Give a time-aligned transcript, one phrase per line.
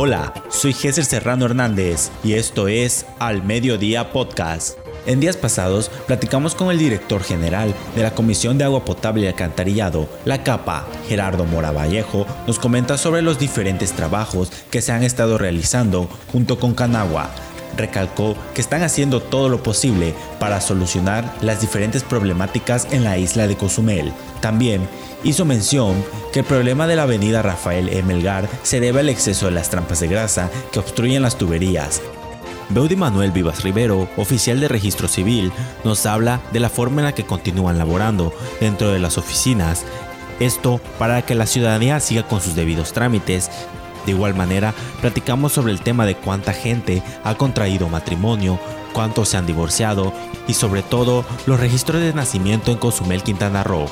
[0.00, 4.78] Hola, soy Géser Serrano Hernández y esto es Al Mediodía Podcast.
[5.06, 9.26] En días pasados platicamos con el director general de la Comisión de Agua Potable y
[9.26, 15.02] Alcantarillado, la CAPA, Gerardo Mora Vallejo, nos comenta sobre los diferentes trabajos que se han
[15.02, 17.30] estado realizando junto con Canagua.
[17.76, 23.48] Recalcó que están haciendo todo lo posible para solucionar las diferentes problemáticas en la isla
[23.48, 24.12] de Cozumel.
[24.40, 24.82] También
[25.24, 28.02] hizo mención que el problema de la avenida Rafael E.
[28.02, 32.00] Melgar se debe al exceso de las trampas de grasa que obstruyen las tuberías.
[32.70, 35.52] Beudi Manuel Vivas Rivero, oficial de registro civil,
[35.84, 39.84] nos habla de la forma en la que continúan laborando dentro de las oficinas.
[40.38, 43.50] Esto para que la ciudadanía siga con sus debidos trámites.
[44.04, 48.58] De igual manera, platicamos sobre el tema de cuánta gente ha contraído matrimonio,
[48.92, 50.12] cuántos se han divorciado
[50.46, 53.86] y sobre todo los registros de nacimiento en Cozumel, Quintana Roo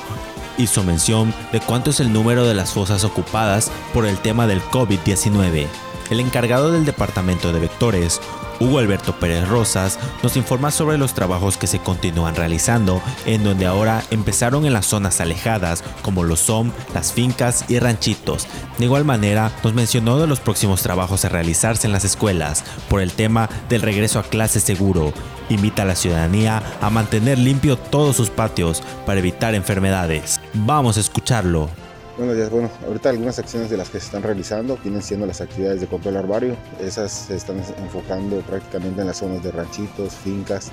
[0.57, 4.61] hizo mención de cuánto es el número de las fosas ocupadas por el tema del
[4.61, 5.67] COVID-19.
[6.09, 8.21] El encargado del departamento de vectores,
[8.59, 13.65] Hugo Alberto Pérez Rosas nos informa sobre los trabajos que se continúan realizando, en donde
[13.65, 18.47] ahora empezaron en las zonas alejadas, como lo son las fincas y ranchitos.
[18.77, 23.01] De igual manera, nos mencionó de los próximos trabajos a realizarse en las escuelas, por
[23.01, 25.13] el tema del regreso a clase seguro.
[25.49, 30.41] Invita a la ciudadanía a mantener limpio todos sus patios para evitar enfermedades.
[30.53, 31.69] Vamos a escucharlo.
[32.17, 32.49] Buenos días.
[32.49, 35.85] Bueno, ahorita algunas acciones de las que se están realizando vienen siendo las actividades de
[35.85, 36.57] control arbario.
[36.81, 40.71] Esas se están enfocando prácticamente en las zonas de ranchitos, fincas,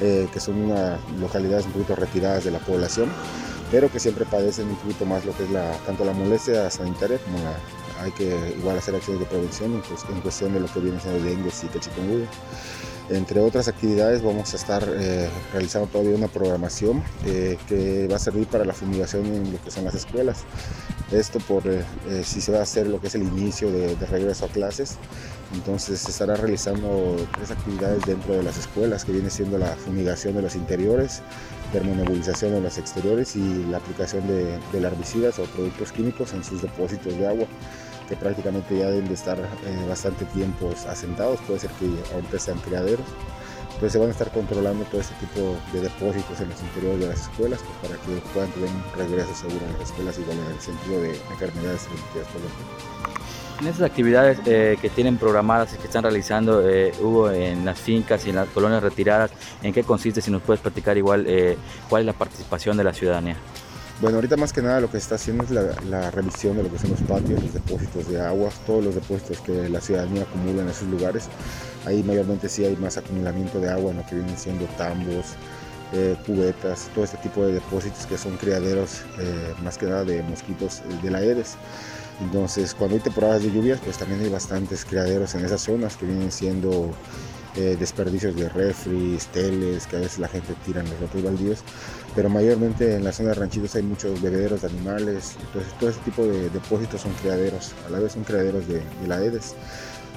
[0.00, 3.08] eh, que son una, localidades un poquito retiradas de la población,
[3.70, 7.18] pero que siempre padecen un poquito más lo que es la, tanto la molestia sanitaria
[7.18, 7.54] como la,
[8.02, 11.24] hay que igual hacer acciones de prevención en, en cuestión de lo que viene siendo
[11.24, 12.28] dengue, zika, chikungunya.
[13.10, 18.18] Entre otras actividades vamos a estar eh, realizando todavía una programación eh, que va a
[18.18, 20.44] servir para la fumigación en lo que son las escuelas.
[21.10, 21.84] Esto por eh,
[22.24, 24.96] si se va a hacer lo que es el inicio de, de, regreso a clases.
[25.52, 30.34] Entonces se estará realizando tres actividades dentro de las escuelas que viene siendo la fumigación
[30.34, 31.20] de los interiores,
[31.72, 37.14] termonebulización de los exteriores y la aplicación de, de o productos químicos en sus depósitos
[37.18, 37.46] de agua
[38.12, 42.58] que prácticamente ya deben de estar eh, bastante tiempo asentados, puede ser que ahorita sean
[42.58, 43.06] criaderos.
[43.68, 47.06] Entonces se van a estar controlando todo este tipo de depósitos en los interiores de
[47.08, 50.52] las escuelas pues, para que puedan tener un regreso seguro en las escuelas, igual en
[50.52, 52.52] el sentido de enfermedades transmitidas por los
[53.60, 57.78] en esas actividades eh, que tienen programadas y que están realizando, eh, Hugo, en las
[57.78, 59.30] fincas y en las colonias retiradas,
[59.62, 60.20] ¿en qué consiste?
[60.20, 61.56] Si nos puedes platicar igual, eh,
[61.88, 63.36] ¿cuál es la participación de la ciudadanía?
[64.02, 66.76] Bueno, ahorita más que nada lo que está haciendo es la, revisión de lo que
[66.76, 70.70] son los patios, los depósitos de agua, todos los depósitos que la ciudadanía acumula en
[70.70, 71.28] esos lugares.
[71.86, 75.34] Ahí mayormente sí hay más acumulamiento de agua en que vienen siendo tambos,
[75.92, 80.20] eh, cubetas, todo este tipo de depósitos que son criaderos eh, más que nada de
[80.24, 81.54] mosquitos eh, de la Aedes.
[82.20, 86.06] Entonces, cuando hay temporadas de lluvias, pues también hay bastantes criaderos en esas zonas que
[86.06, 86.90] vienen siendo
[87.56, 91.58] eh, desperdicios de refri, teles, que a veces la gente tira en los otros baldíos,
[92.14, 96.00] pero mayormente en la zona de ranchitos hay muchos bebederos de animales, entonces todo ese
[96.00, 99.54] tipo de depósitos son criaderos, a la vez son criaderos de, la EDES.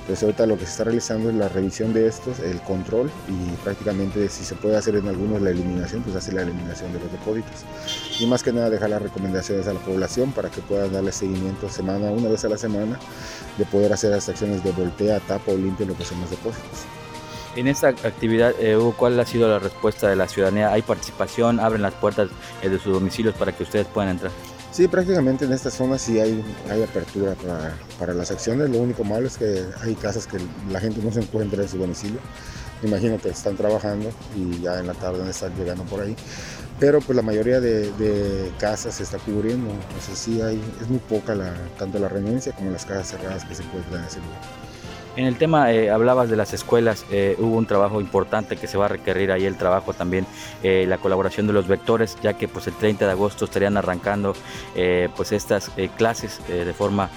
[0.01, 3.56] Entonces ahorita lo que se está realizando es la revisión de estos, el control y
[3.63, 7.12] prácticamente si se puede hacer en algunos la eliminación, pues hace la eliminación de los
[7.12, 7.66] depósitos.
[8.19, 11.69] Y más que nada dejar las recomendaciones a la población para que puedan darle seguimiento
[11.69, 13.00] semana, una vez a la semana,
[13.57, 16.85] de poder hacer las acciones de voltea, tapa o limpia lo que son los depósitos.
[17.56, 20.74] En esta actividad, eh, ¿cuál ha sido la respuesta de la ciudadanía?
[20.74, 21.62] ¿Hay participación?
[21.62, 22.30] ¿Abren las puertas
[22.62, 24.32] eh, de sus domicilios para que ustedes puedan entrar?
[24.74, 28.70] Sí, prácticamente en esta zona sí hay, hay apertura para, para, las acciones.
[28.70, 30.38] Lo único malo es que hay casas que
[30.70, 32.20] la gente no se encuentra en su domicilio.
[32.84, 36.14] Imagino que están trabajando y ya en la tarde estar llegando por ahí.
[36.78, 39.72] Pero pues la mayoría de, de casas se está cubriendo.
[39.72, 43.56] Entonces sí hay, es muy poca la, tanto la renuncia como las casas cerradas que
[43.56, 44.65] se encuentran en ese lugar.
[45.16, 48.78] En el tema, eh, hablabas de las escuelas, eh, hubo un trabajo importante que se
[48.78, 50.28] va a requerir ahí el trabajo también,
[50.62, 54.34] eh, la colaboración de los vectores, ya que pues el 30 de agosto estarían arrancando
[55.16, 57.10] pues estas clases de forma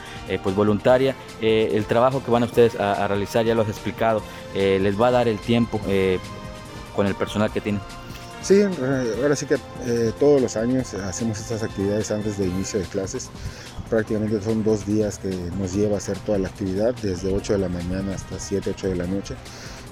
[0.42, 1.14] pues voluntaria.
[1.40, 4.22] el trabajo que van ustedes a, realizar, ya lo has explicado,
[4.54, 5.80] les va a dar el tiempo
[6.94, 7.80] con el personal que tienen.
[8.42, 8.62] Sí,
[9.22, 9.58] ahora sí que
[10.18, 13.30] todos los años hacemos estas actividades antes de inicio de clases.
[13.90, 17.58] Prácticamente son dos días que nos lleva a hacer toda la actividad, desde 8 de
[17.58, 19.34] la mañana hasta 7, 8 de la noche.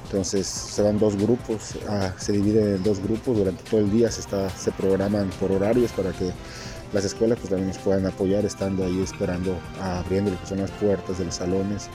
[0.04, 4.10] Entonces se van dos grupos, ah, se dividen en dos grupos, durante todo el día
[4.10, 6.30] se, está, se programan por horarios para que
[6.92, 11.18] las escuelas pues, también nos puedan apoyar estando ahí esperando, abriendo que son las puertas
[11.18, 11.88] de los salones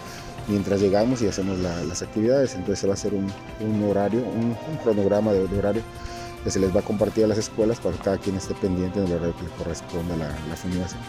[0.48, 2.56] mientras llegamos y hacemos las actividades.
[2.56, 5.82] Entonces se va a hacer un, horario, un, cronograma de, de horario
[6.44, 9.00] que se les va a compartir a las escuelas para que cada quien esté pendiente
[9.00, 11.00] de lo que le corresponde a la, fumigación.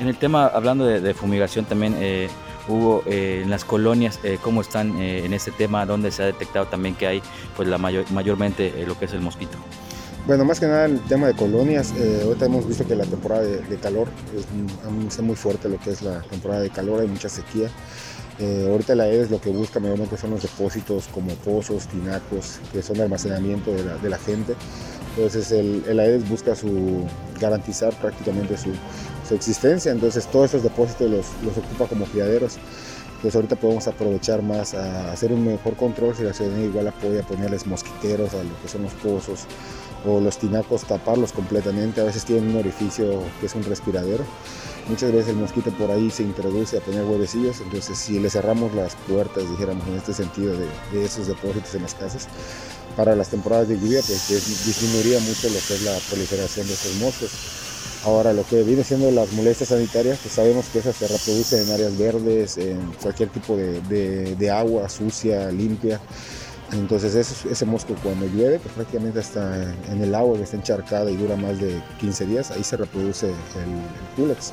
[0.00, 2.28] En el tema, hablando de, fumigación también, eh,
[2.68, 5.86] Hugo, en las colonias, ¿cómo están en este tema?
[5.86, 7.22] ¿Dónde se ha detectado también que hay
[7.56, 9.56] pues, la mayor, mayormente lo que es el mosquito?
[10.26, 13.76] Bueno, más que nada el tema de colonias, ahorita hemos visto que la temporada de,
[13.76, 17.70] calor es, muy fuerte lo que es la temporada de calor, hay mucha sequía.
[18.38, 23.00] ahorita la EDES lo que busca mayormente son los depósitos como pozos, tinacos, que son
[23.00, 24.54] almacenamiento de la, de la gente.
[25.16, 27.04] Entonces el, el AEDES busca su,
[27.40, 28.70] garantizar prácticamente su,
[29.34, 31.26] existencia, entonces todos esos depósitos los,
[31.56, 32.58] ocupa como criaderos.
[33.16, 37.22] Entonces ahorita podemos aprovechar más a hacer un mejor control si la ciudadanía igual apoya
[37.22, 39.40] ponerles mosquiteros a lo que son los pozos
[40.06, 42.00] o los tinacos, taparlos completamente.
[42.00, 44.24] A veces tienen un orificio que es un respiradero.
[44.88, 48.72] Muchas veces el mosquito por ahí se introduce a poner huevecillos, entonces si le cerramos
[48.74, 52.26] las puertas, dijéramos en este sentido, de, de esos depósitos en las casas,
[52.96, 54.28] para las temporadas de lluvia, pues
[54.64, 57.67] disminuiría mucho lo que es la proliferación de estos moscos.
[58.04, 61.70] Ahora, lo que viene siendo las molestias sanitarias, pues sabemos que esas se reproducen en
[61.72, 66.00] áreas verdes, en cualquier tipo de, agua sucia, limpia.
[66.72, 71.16] Entonces ese, mosco cuando llueve, pues prácticamente está en el agua que está encharcada y
[71.16, 74.52] dura más de 15 días, ahí se reproduce el, el culex.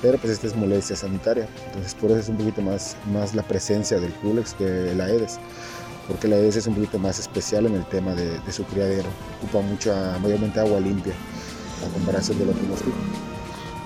[0.00, 3.42] Pero pues esta es molestia sanitaria, entonces por eso es un poquito más, más la
[3.42, 5.38] presencia del culex que la Aedes
[6.08, 9.08] porque la EDS es un poquito más especial en el tema de, su criadero.
[9.38, 11.12] Ocupa mucha, mayormente agua limpia
[11.84, 12.94] a comparación de los mosquitos.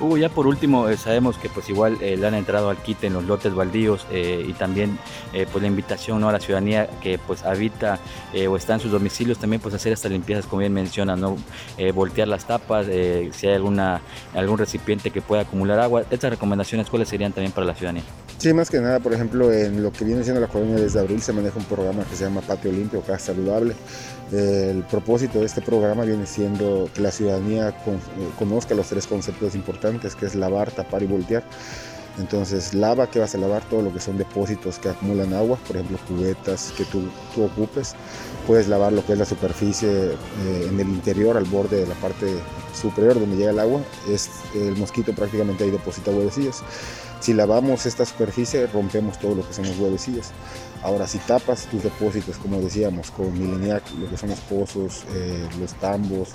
[0.01, 3.05] Hugo, ya por último, eh, sabemos que pues igual eh, le han entrado al kit
[3.05, 4.99] en los lotes baldíos eh, y también
[5.33, 7.99] pues la invitación a la ciudadanía que pues habita
[8.49, 11.37] o está en sus domicilios también pues hacer estas limpiezas como bien menciona, ¿no?
[11.93, 14.01] voltear las tapas, si hay alguna,
[14.35, 16.05] algún recipiente que pueda acumular agua.
[16.11, 18.05] Estas recomendaciones, ¿cuáles serían también para la ciudadanía?
[18.39, 21.23] Sí, más que nada, por ejemplo, en lo que viene siendo la colonia desde abril
[21.23, 23.75] se maneja un programa que se llama Patio Limpio, Casa Saludable.
[24.33, 27.75] El propósito de este programa viene siendo que la ciudadanía eh,
[28.39, 31.45] conozca los tres conceptos importantes, que es lavar, tapar y voltear.
[32.19, 33.65] Entonces, lava, que vas a lavar?
[33.69, 37.95] Todo lo que son depósitos que acumulan agua, por ejemplo, cubetas que tú, ocupes.
[38.47, 41.95] Puedes lavar lo que es la superficie eh, en el interior, al borde de la
[41.95, 42.27] parte
[42.73, 43.81] superior donde llega el agua.
[44.09, 46.63] Es, el mosquito prácticamente ahí deposita huevecillos.
[47.25, 50.27] Si lavamos esta superficie, rompemos todo lo que son los huevecillos.
[50.83, 55.49] Ahora, si tapas tus depósitos, como decíamos, con mileniac, lo que son los pozos, eh,
[55.59, 56.29] los tambos,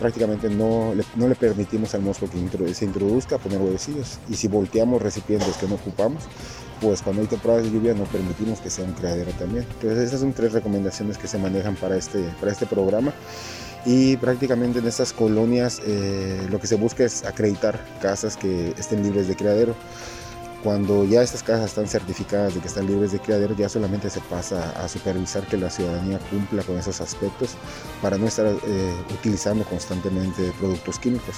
[0.00, 4.18] prácticamente no le, no le, permitimos al mosco que se introduzca a poner huevecillos.
[4.28, 6.24] Y si volteamos recipientes que no ocupamos,
[6.80, 9.64] pues cuando hay temporadas de lluvia no permitimos que sea un criadero también.
[9.74, 13.12] Entonces esas son tres recomendaciones que se manejan para este, para este programa
[13.86, 19.04] y prácticamente en estas colonias eh, lo que se busca es acreditar casas que estén
[19.04, 19.76] libres de criadero.
[20.64, 24.20] Cuando ya estas casas están certificadas de que están libres de criadero, ya solamente se
[24.22, 27.50] pasa a supervisar que la ciudadanía cumpla con esos aspectos
[28.02, 31.36] para no estar eh, utilizando constantemente productos químicos.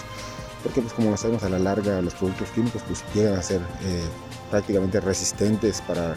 [0.62, 3.60] Porque pues como lo sabemos a la larga los productos químicos pues llegan a ser
[3.82, 4.02] eh,
[4.50, 6.16] prácticamente resistentes para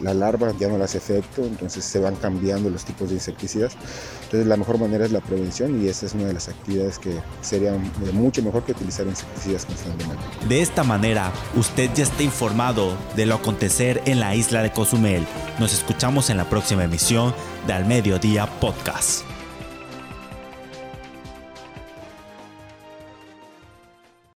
[0.00, 3.76] la larva ya no hace efecto, entonces se van cambiando los tipos de insecticidas.
[4.24, 7.20] Entonces la mejor manera es la prevención y esa es una de las actividades que
[7.40, 7.72] sería
[8.12, 10.22] mucho mejor que utilizar insecticidas constantemente.
[10.48, 15.26] De esta manera, usted ya está informado de lo acontecer en la isla de Cozumel.
[15.58, 17.34] Nos escuchamos en la próxima emisión
[17.66, 19.35] de Al Mediodía Podcast.